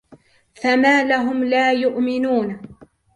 فما 0.53 1.03
لهم 1.03 1.43
لا 1.43 1.71
يؤمنون 1.71 2.61